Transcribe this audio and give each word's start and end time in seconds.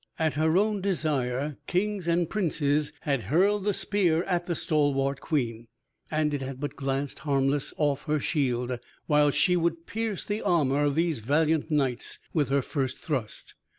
At 0.17 0.33
her 0.33 0.57
own 0.57 0.81
desire 0.81 1.57
kings 1.67 2.07
and 2.07 2.27
princes 2.27 2.91
had 3.01 3.21
hurled 3.25 3.65
the 3.65 3.71
spear 3.71 4.23
at 4.23 4.47
the 4.47 4.55
stalwart 4.55 5.21
Queen, 5.21 5.67
and 6.09 6.33
it 6.33 6.41
had 6.41 6.59
but 6.59 6.75
glanced 6.75 7.19
harmless 7.19 7.71
off 7.77 8.01
her 8.07 8.19
shield, 8.19 8.79
while 9.05 9.29
she 9.29 9.55
would 9.55 9.85
pierce 9.85 10.25
the 10.25 10.41
armor 10.41 10.85
of 10.85 10.95
these 10.95 11.19
valiant 11.19 11.69
knights 11.69 12.17
with 12.33 12.49
her 12.49 12.63
first 12.63 12.97
thrust. 12.97 13.53